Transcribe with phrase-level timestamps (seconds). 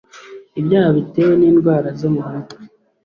[0.59, 2.63] Ibyaha bitewe n indwara zo mu mutwe